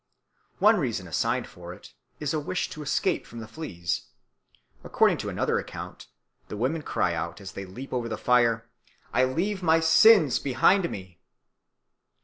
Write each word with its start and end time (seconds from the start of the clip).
One 0.57 0.77
reason 0.77 1.07
assigned 1.07 1.45
for 1.45 1.75
it 1.75 1.93
is 2.19 2.33
a 2.33 2.39
wish 2.39 2.71
to 2.71 2.81
escape 2.81 3.27
from 3.27 3.37
the 3.39 3.47
fleas. 3.47 4.07
According 4.83 5.17
to 5.19 5.29
another 5.29 5.59
account, 5.59 6.07
the 6.47 6.57
women 6.57 6.81
cry 6.81 7.13
out, 7.13 7.39
as 7.39 7.51
they 7.51 7.65
leap 7.65 7.93
over 7.93 8.09
the 8.09 8.17
fire, 8.17 8.67
"I 9.13 9.25
leave 9.25 9.61
my 9.61 9.79
sins 9.79 10.39
behind 10.39 10.89
me." 10.89 11.21